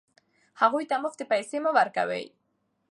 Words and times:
هغوی 0.61 0.83
ته 0.89 0.95
مفتې 1.03 1.23
پیسې 1.31 1.57
مه 1.63 1.71
ورکوئ. 1.77 2.25